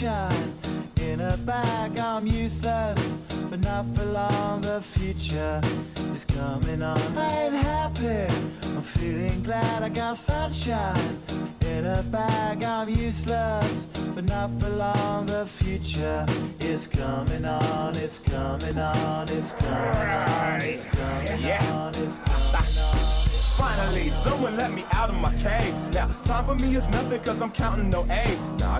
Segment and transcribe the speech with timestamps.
[0.00, 0.52] sunshine
[1.02, 1.98] in a bag.
[1.98, 3.12] I'm useless,
[3.50, 4.62] but not for long.
[4.62, 5.60] The future
[6.14, 6.98] is coming on.
[7.18, 8.32] I ain't happy.
[8.76, 11.18] I'm feeling glad I got sunshine
[11.66, 12.64] in a bag.
[12.64, 15.26] I'm useless, but not for long.
[15.26, 16.24] The future
[16.60, 17.94] is coming on.
[17.96, 19.28] It's coming on.
[19.28, 20.60] It's coming on.
[20.62, 21.62] It's coming Yeah.
[21.74, 21.94] on.
[21.96, 23.20] It's coming on.
[23.60, 25.74] Finally, someone let me out of my cage.
[25.92, 28.38] Now, time for me is nothing cause I'm counting no A's.
[28.58, 28.79] Now, I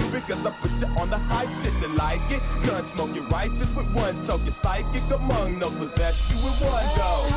[0.09, 1.73] because I put you on the hype shit.
[1.81, 2.41] You like it?
[2.65, 4.41] Gun smoke, you righteous with one toke.
[4.51, 7.27] Psychic among those possess you with one go.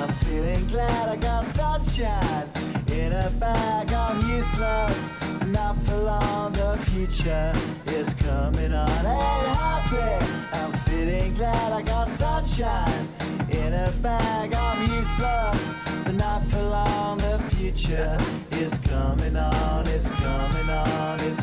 [0.00, 2.48] I'm feeling glad I got sunshine
[2.92, 3.92] in a bag.
[3.92, 5.12] I'm useless,
[5.46, 6.52] not for long.
[6.52, 7.52] The future
[7.86, 8.88] is coming on.
[8.90, 10.26] Ain't happy.
[10.52, 13.08] I'm feeling glad I got sunshine
[13.50, 14.54] in a bag.
[14.54, 17.18] I'm useless, but not for long.
[17.18, 18.18] The future
[18.52, 19.86] is coming on.
[19.88, 21.20] It's coming on.
[21.20, 21.39] It's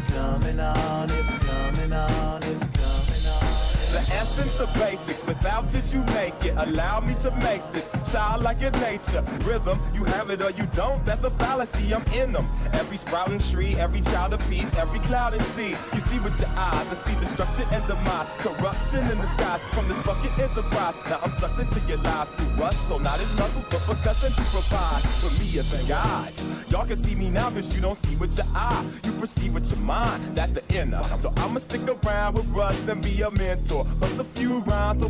[0.58, 1.10] coming on.
[1.12, 2.44] It's coming on.
[2.44, 3.94] It's coming on.
[3.94, 5.17] The essence, the basics.
[5.28, 6.54] Without it, you make it.
[6.56, 9.22] Allow me to make this child like your nature.
[9.44, 11.06] Rhythm, you have it or you don't.
[11.06, 11.94] That's a fallacy.
[11.94, 12.48] I'm in them.
[12.72, 15.76] Every sprouting tree, every child of peace, every cloud and sea.
[15.94, 18.28] You see with your eyes, I see destruction and demise.
[18.40, 20.96] Corruption in the skies from this fucking enterprise.
[21.10, 22.88] Now I'm sucked into your lives through rust.
[22.88, 26.34] So not as muscles, but percussion to provide for me as a guide.
[26.70, 28.86] Y'all can see me now cause you don't see with your eye.
[29.04, 30.24] You perceive with your mind.
[30.36, 31.04] That's the inner.
[31.20, 33.84] So I'ma stick around with Russ and be a mentor.
[34.00, 35.10] Bust a few rhymes so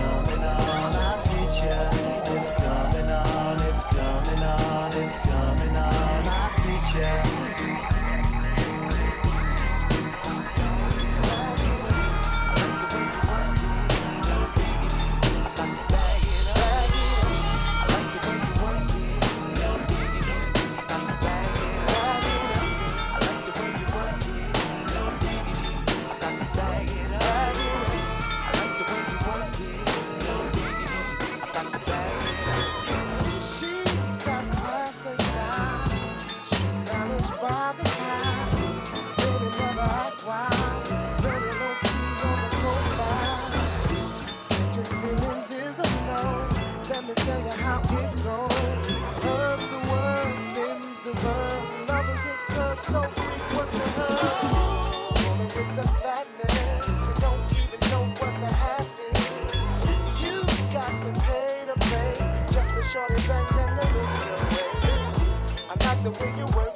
[66.37, 66.70] You work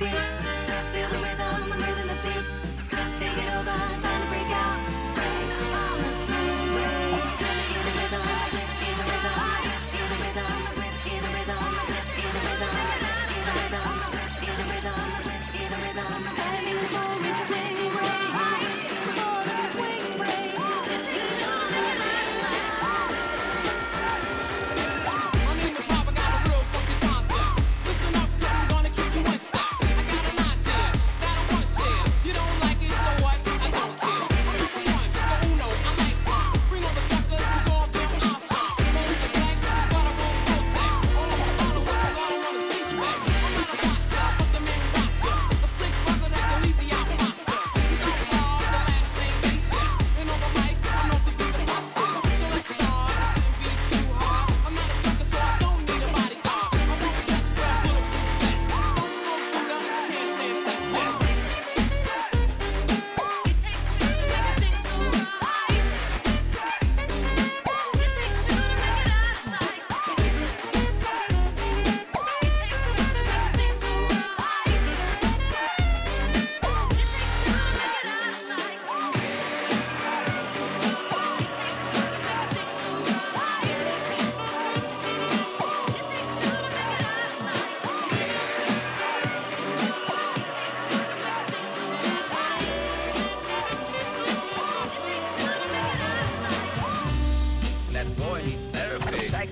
[0.00, 0.47] repeat.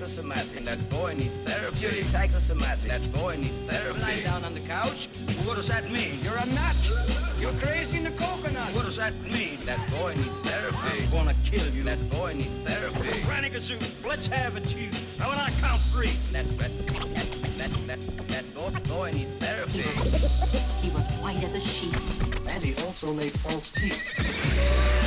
[0.07, 0.63] Psychosomatic.
[0.63, 1.79] That boy needs therapy.
[1.79, 2.89] Purely psychosomatic.
[2.89, 3.99] That boy needs therapy.
[3.99, 5.09] Lying down on the couch.
[5.43, 6.21] What does that mean?
[6.23, 6.77] You're a nut.
[7.37, 8.73] You're crazy in the coconut.
[8.73, 9.59] What does that mean?
[9.65, 10.77] That boy needs therapy.
[11.03, 11.83] I'm gonna kill you.
[11.83, 13.21] That boy needs therapy.
[13.23, 14.91] Granny Kazoo, let's have it, Chief.
[15.19, 16.13] Now when I count three.
[16.31, 19.81] That that that that that, that boy, boy needs therapy.
[20.81, 21.97] He was white as a sheet.
[22.47, 25.06] And he also made false teeth.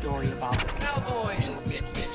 [0.00, 2.07] Story about Cowboys.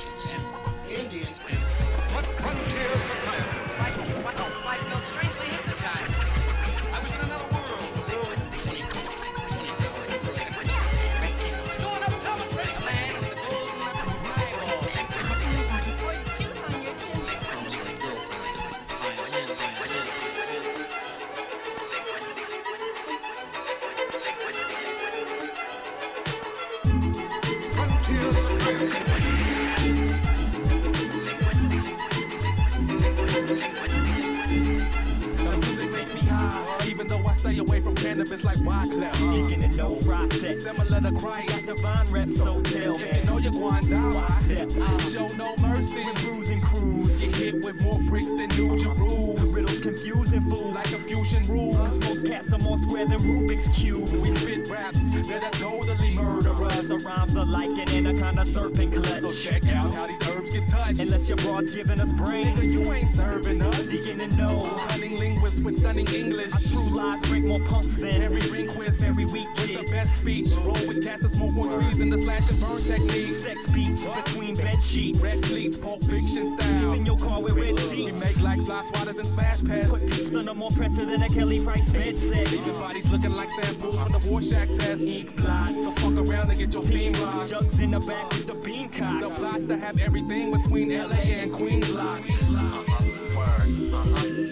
[64.88, 66.52] Cunning linguists with stunning English.
[66.52, 70.48] Our true lies break more punks than Every request, Every week with the best speech.
[70.56, 73.32] Roll with cats and smoke more trees than the slash and burn technique.
[73.34, 75.20] sex beats between bed sheets.
[75.22, 76.96] Red fleets, Pulp Fiction In style.
[76.96, 78.20] your car with red We seats.
[78.20, 79.88] make like fly swatters and smash pads.
[79.88, 82.66] Put peeps under more pressure than a Kelly Price bed sex.
[82.66, 85.02] Your body's looking like samples from the Rorschach test.
[85.08, 85.84] Ink blots.
[85.84, 87.50] So fuck around and get your team rocked.
[87.50, 89.38] Jugs in the back with the bean The cocks.
[89.38, 92.30] plots to have everything between LA and Queens locked.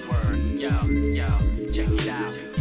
[0.09, 0.49] Word, uh-huh.
[0.49, 2.52] Yo, yo, check it out.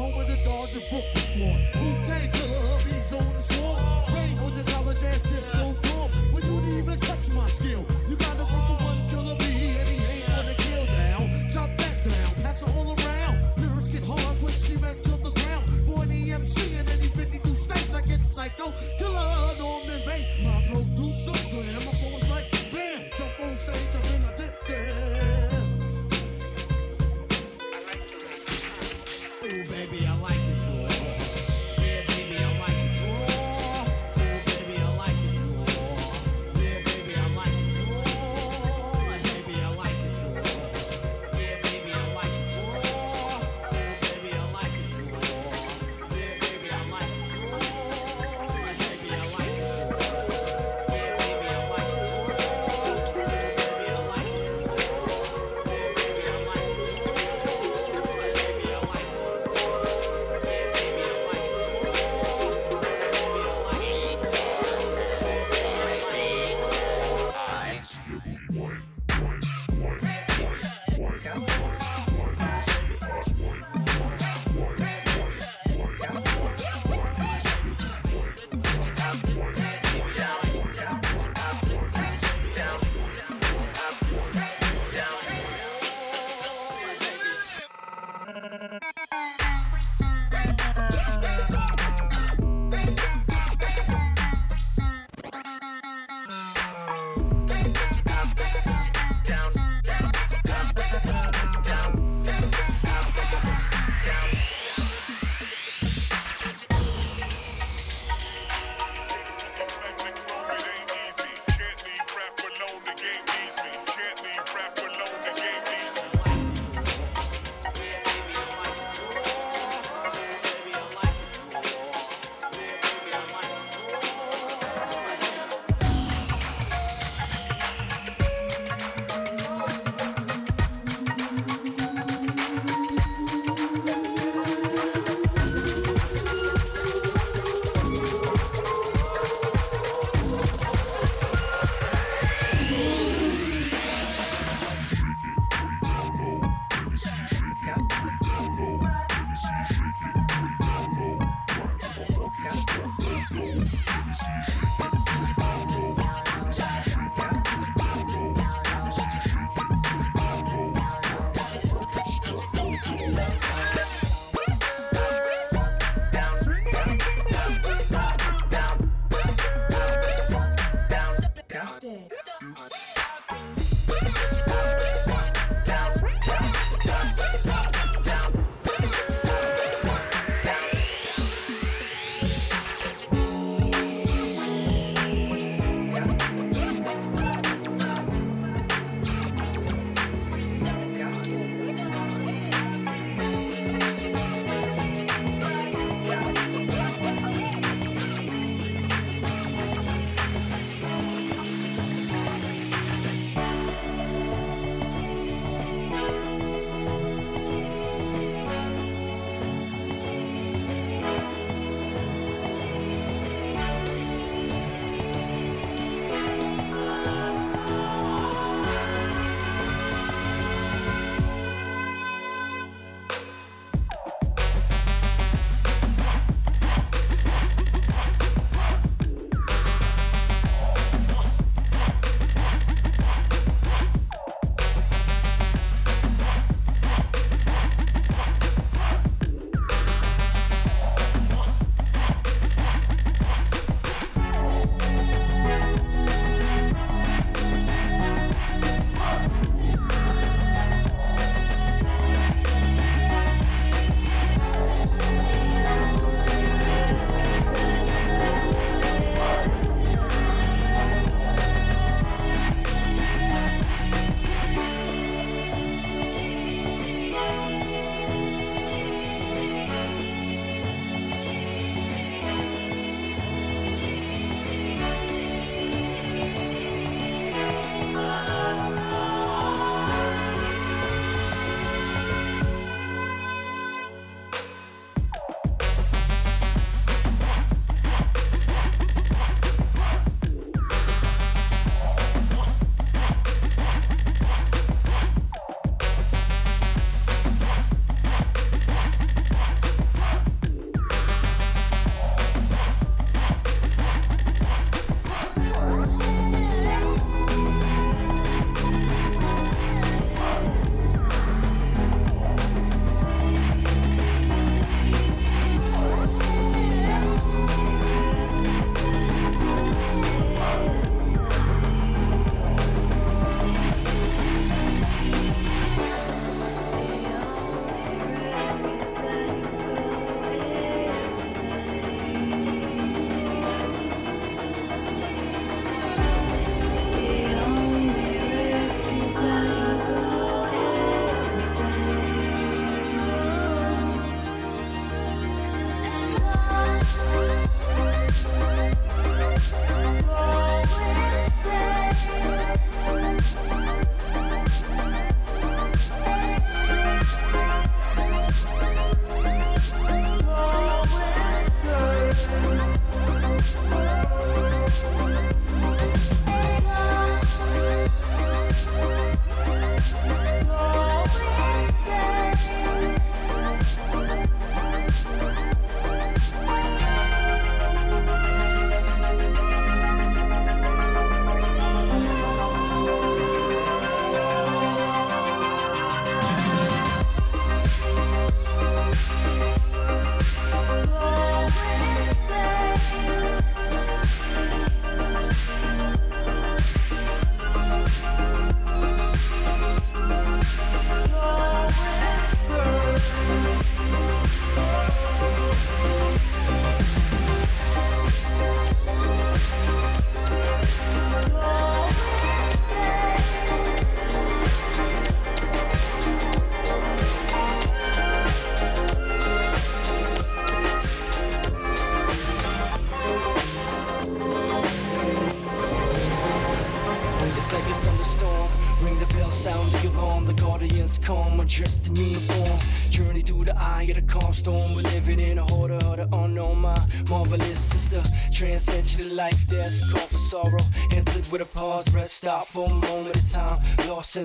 [0.00, 1.60] home of the Dodger Brooklyn squad.
[1.76, 3.80] Wu-Tang killer, hubby's on the swarm.
[4.16, 6.08] Rain on your college ass disco dorm.
[6.32, 9.88] When you didn't even touch my skill, you gotta work the one killer bee, and
[9.92, 11.20] he ain't gonna kill now.
[11.52, 13.36] Chop that down, pass it all around.
[13.60, 15.64] Lyrics get hard when she back to the ground.
[15.84, 18.72] For an EMC in any 52 states, I get psycho.
[18.96, 19.19] Killer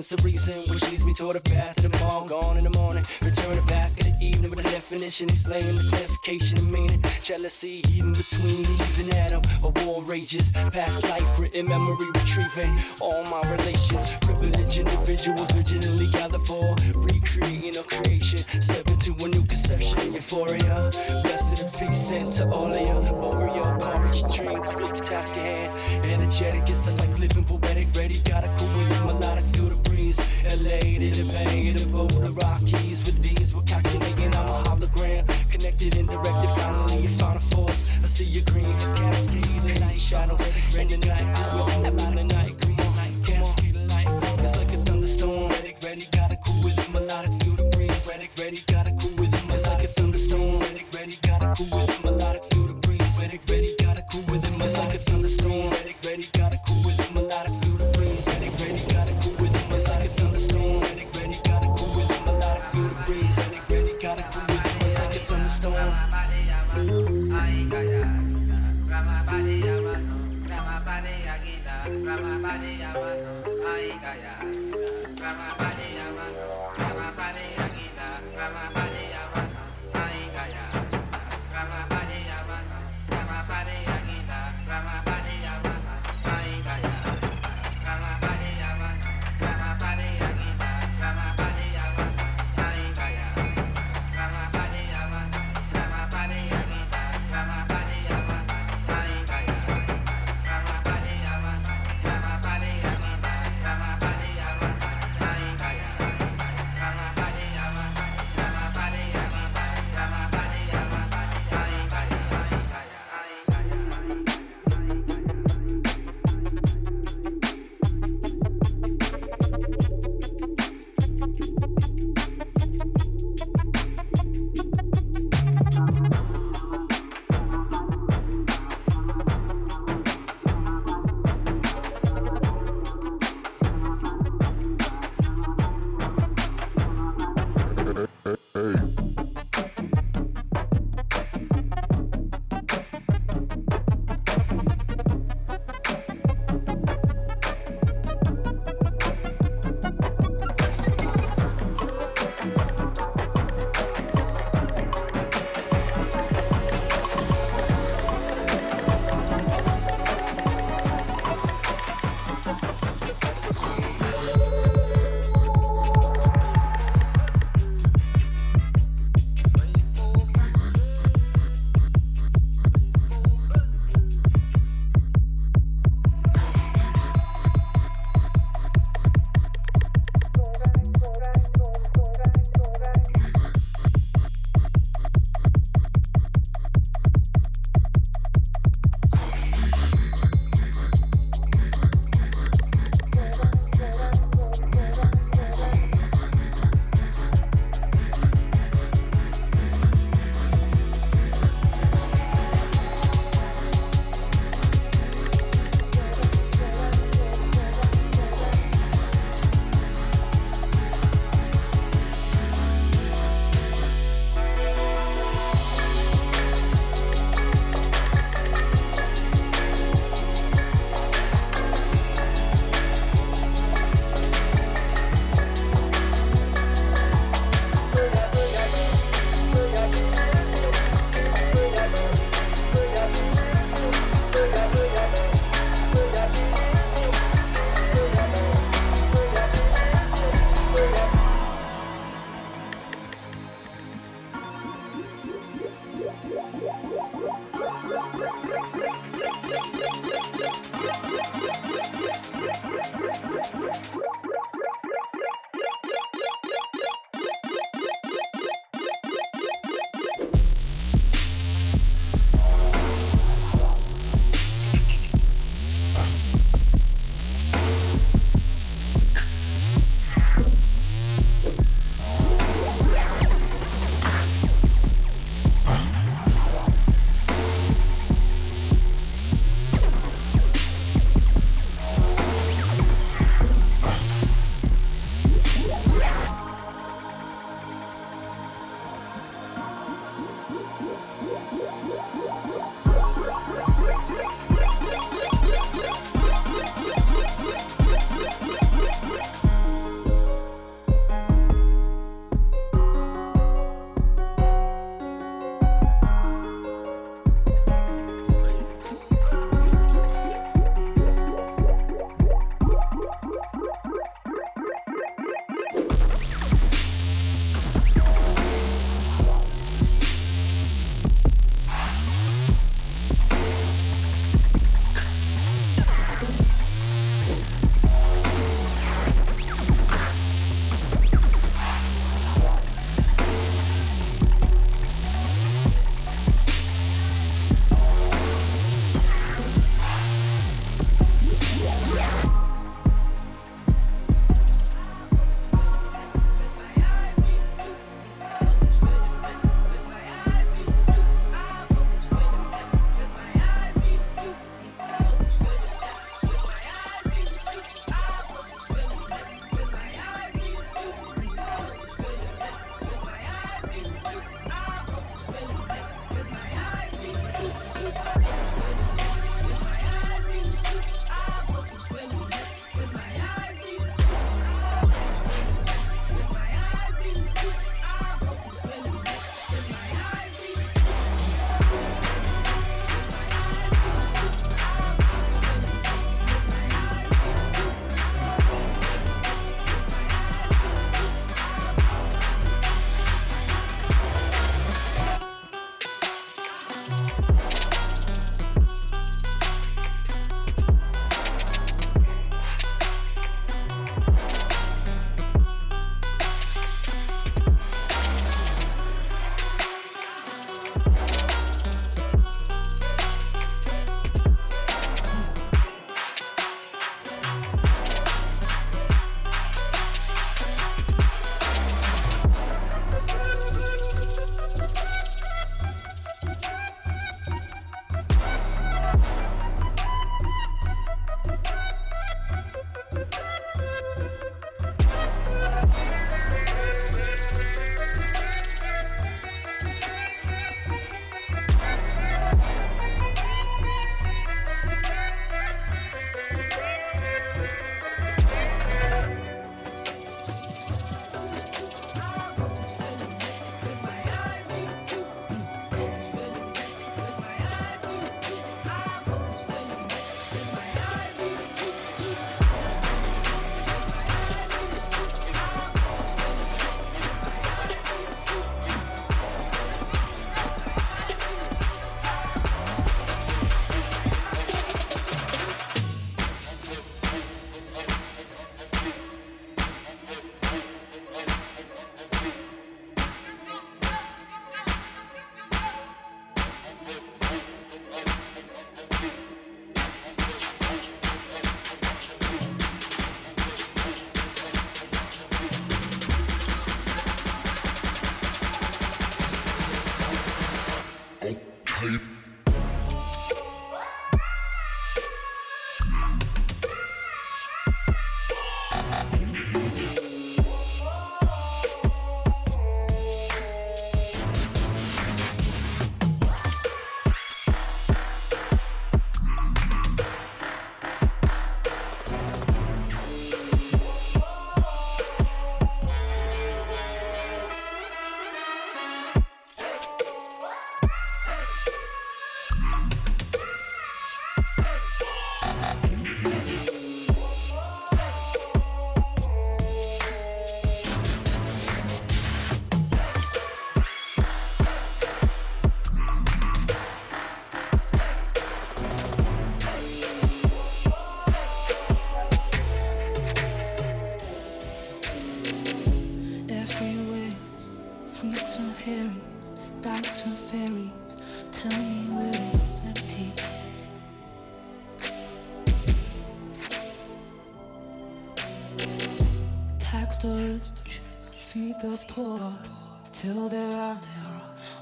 [0.02, 3.02] sense of reason, which leads me toward a path that I'm gone in the morning.
[3.22, 7.02] Returning back in the evening with a definition, explaining the clarification of meaning.
[7.18, 10.52] Jealousy, even between Eve and Adam, a war rages.
[10.52, 14.12] Past life, written memory, retrieving all my relations.
[14.20, 18.44] Privilege individuals vigilantly gather for recreating a creation.
[18.60, 20.90] Step into a new conception, euphoria.
[21.24, 23.14] Blessed and peace into all of you.
[23.14, 26.04] Warrior, courage, dream, quick to task at hand.
[26.04, 27.45] Energetic, it's just like living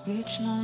[0.07, 0.64] Rich no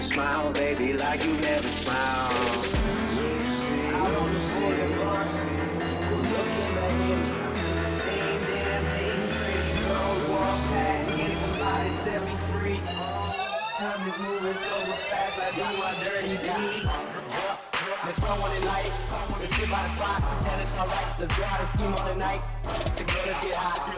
[0.00, 2.32] you smile, baby, like you never smiled.
[3.92, 4.38] Out on the
[6.24, 7.20] looking in,
[8.00, 9.20] same damn thing.
[9.84, 11.04] Girls walk past,
[11.40, 12.80] somebody set me free?
[13.76, 14.76] Time is moving so
[15.10, 16.32] fast, I do my dirty.
[18.06, 18.90] Let's roll one tonight.
[19.38, 21.08] Let's sit by the fire, pretend it's alright.
[21.20, 23.09] Let's go out and scheme on the night.
[23.40, 23.88] Get hot.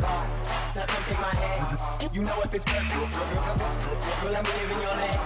[0.77, 2.15] Now come take my hand.
[2.15, 4.23] You know if it's perfect.
[4.23, 5.19] Girl, I'm living your land.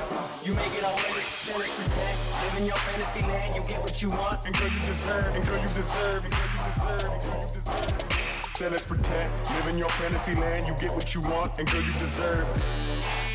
[0.43, 1.21] You make it all work.
[1.45, 2.17] Then let's pretend.
[2.41, 3.57] Live in your fantasy land.
[3.57, 5.35] You get what you want, and girl, you deserve.
[5.35, 6.25] And girl, you deserve.
[6.25, 7.93] And girl, you deserve.
[7.93, 9.29] And girl, you pretend.
[9.53, 10.69] Live in your fantasy land.
[10.69, 13.26] You get what you want, and girl, you deserve.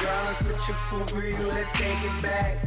[0.00, 2.62] Girl, such a for let's take it back.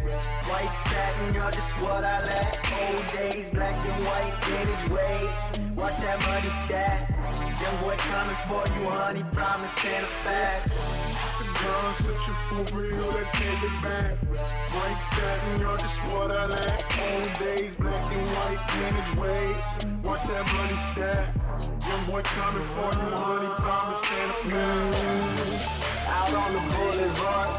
[0.49, 2.59] White satin, you're just what I lack.
[2.81, 5.37] Old days, black and white, vintage ways.
[5.77, 7.09] Watch that money stack.
[7.61, 10.67] Young boy coming for you, honey, promise and a fact.
[11.63, 12.33] Girl, such a
[12.65, 13.05] for you.
[13.05, 14.26] Let's take it back.
[14.37, 16.77] White satin, you're just what I lack.
[17.01, 20.01] Old days, black and white, vintage ways.
[20.05, 21.33] Watch that money stack.
[21.89, 25.67] Young boy coming for you, honey, promise and a fact.
[26.07, 27.49] Out on the boulevard,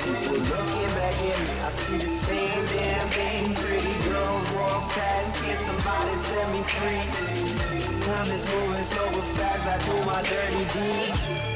[0.00, 1.54] people looking back at me.
[1.60, 3.54] I see the same damn thing.
[3.54, 7.04] Pretty girls walk past, can somebody set me free?
[8.08, 9.04] Time is moving so
[9.36, 11.51] fast, I do my dirty deeds.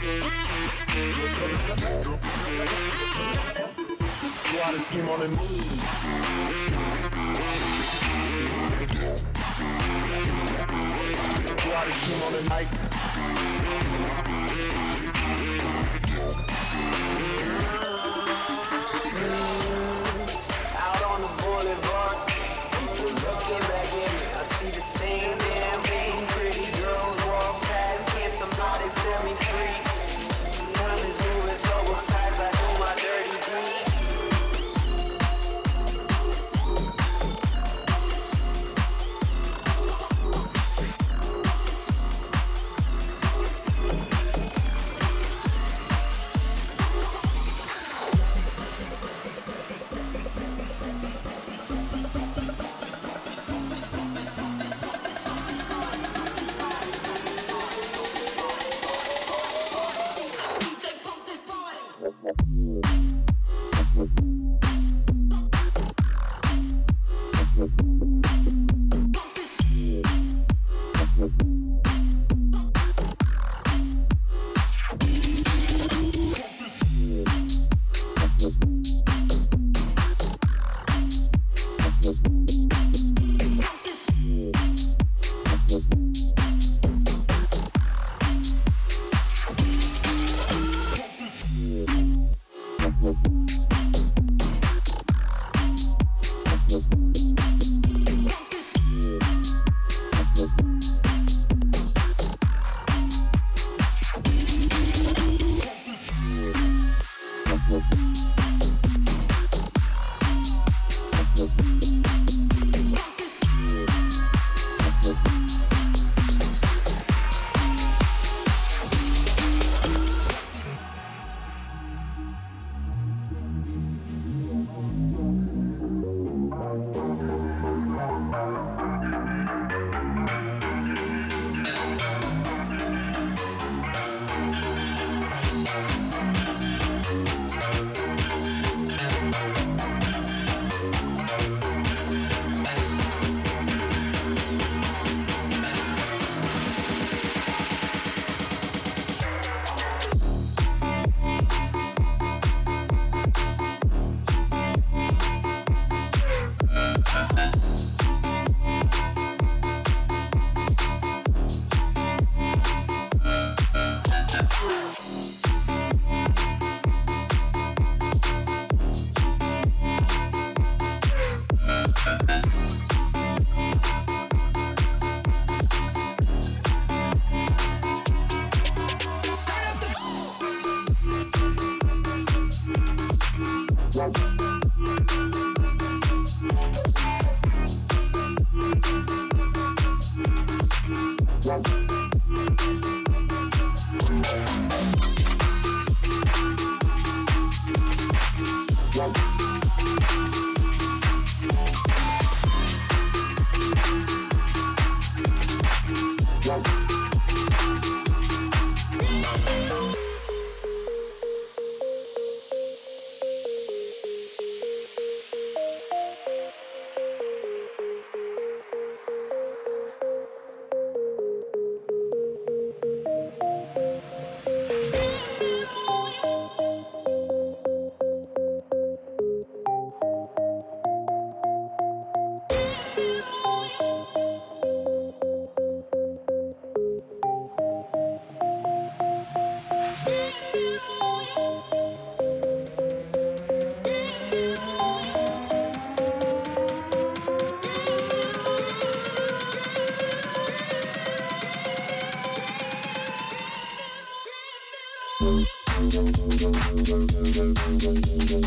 [0.00, 0.08] Out
[4.72, 5.40] and scheme on the move.
[11.76, 12.68] Out and scheme on the night.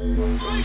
[0.00, 0.62] I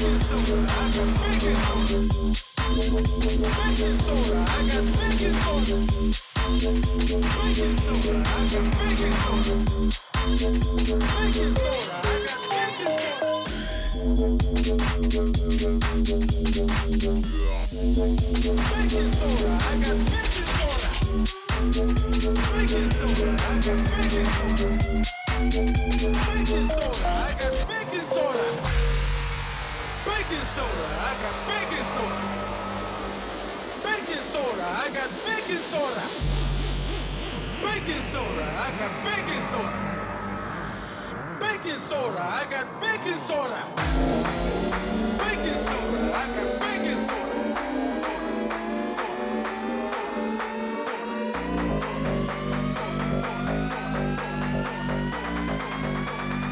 [27.39, 27.82] got
[30.24, 32.17] Baking soda, I got baking soda.
[33.84, 36.05] Baking soda, I got baking soda.
[37.61, 39.74] Baking soda, I got baking soda.
[41.41, 43.61] Baking soda, I got baking soda.
[45.19, 47.41] Baking soda, I got baking soda.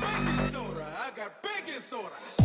[0.04, 2.41] Baking soda, I got baking soda.